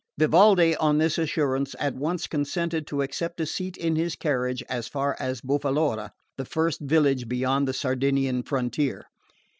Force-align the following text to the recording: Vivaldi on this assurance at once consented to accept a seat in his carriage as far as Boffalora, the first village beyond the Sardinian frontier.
Vivaldi 0.17 0.75
on 0.77 0.97
this 0.97 1.19
assurance 1.19 1.75
at 1.77 1.93
once 1.93 2.25
consented 2.25 2.87
to 2.87 3.03
accept 3.03 3.39
a 3.39 3.45
seat 3.45 3.77
in 3.77 3.95
his 3.95 4.15
carriage 4.15 4.63
as 4.67 4.87
far 4.87 5.15
as 5.19 5.41
Boffalora, 5.41 6.09
the 6.39 6.45
first 6.45 6.81
village 6.81 7.27
beyond 7.27 7.67
the 7.67 7.73
Sardinian 7.73 8.41
frontier. 8.41 9.05